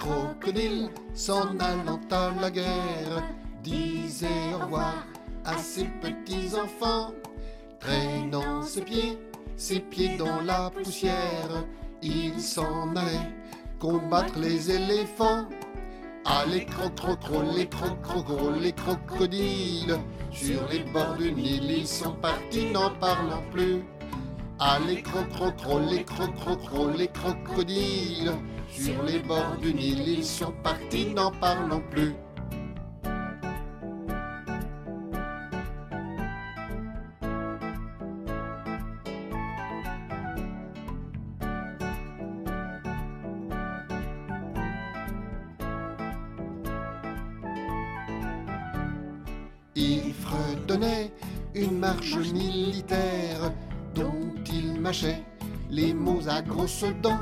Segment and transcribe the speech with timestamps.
[0.00, 3.22] crocodile, s'en allant à la guerre,
[3.62, 5.06] disait au revoir
[5.44, 7.12] à ses petits enfants,
[7.78, 9.18] traînant ses pieds,
[9.56, 11.66] ses pieds dans la poussière,
[12.02, 13.30] il s'en allait
[13.78, 15.46] combattre les éléphants.
[16.24, 19.98] Ah les crocro les crocro les crocodiles.
[20.32, 23.82] Sur les bords du Nil ils sont partis n'en parlant plus.
[24.58, 28.32] Ah les crocro les crocro les crocodiles
[28.70, 32.14] Sur les bords du Nil ils sont partis n'en parlant plus
[49.76, 51.12] Il fredonnait
[51.54, 53.52] une marche militaire
[53.94, 55.22] dont il mâchait
[55.70, 57.18] les mots à grosses dents.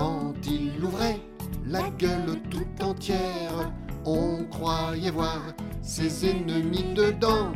[0.00, 1.20] Quand il ouvrait
[1.66, 3.70] la gueule tout entière,
[4.06, 5.42] on croyait voir
[5.82, 7.52] ses ennemis dedans.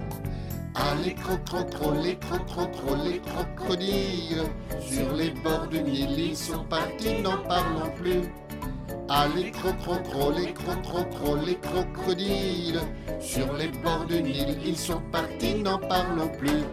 [0.75, 4.43] Ah les crocro les crocro les crocodiles
[4.79, 8.29] Sur les bords du Nil ils sont partis n'en parlant plus.
[9.09, 9.51] Ah les les
[11.47, 12.81] les crocodiles
[13.21, 16.65] Sur les bords du Nil ils sont partis n'en parlant plus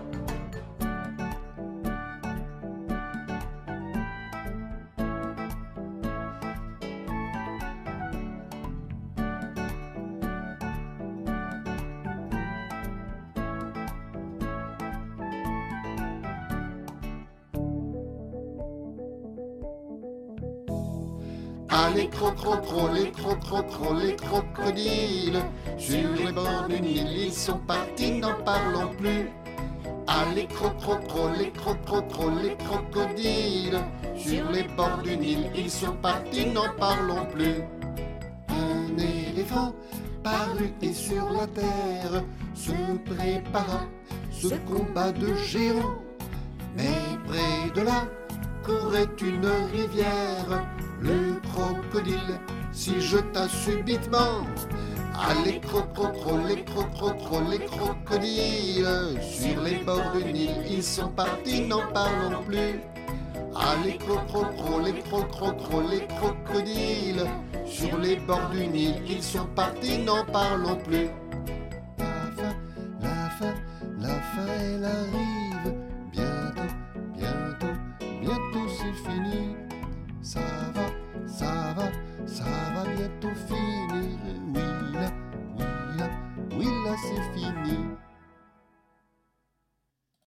[21.74, 25.42] Ah les crocro les crocro les crocodiles.
[25.78, 29.30] Sur les bords du Nil ils sont partis n'en parlant plus.
[30.06, 33.80] Ah les crocro les crocro les crocodiles.
[34.18, 37.64] Sur les bords du Nil ils sont partis n'en parlant plus.
[38.50, 39.74] Un éléphant
[40.24, 42.22] parut et sur la terre
[42.54, 42.74] Se
[43.06, 43.86] prépara
[44.30, 45.96] ce combat de géants.
[46.76, 48.04] Mais près de là
[48.66, 50.66] courait une rivière
[51.02, 52.40] le crocodile.
[52.72, 54.46] S'y jeta subitement.
[55.14, 58.88] Ah les crocro les crocro les crocodiles.
[59.22, 62.80] Sur les bords du Nil ils sont partis n'en parlons plus.
[63.84, 67.26] Les crocro les crocro les crocodiles.
[67.66, 71.10] Sur les bords du Nil ils sont partis n'en parlons plus.
[71.98, 72.06] La
[72.38, 72.56] fin,
[73.02, 73.54] la fin,
[74.00, 75.76] la fin elle arrive.
[76.12, 76.74] Bientôt,
[77.14, 77.76] bientôt,
[78.22, 79.56] bientôt c'est fini.
[80.22, 80.40] Ça
[81.32, 81.92] ça va,
[82.26, 82.44] ça
[82.76, 84.41] va bientôt finir.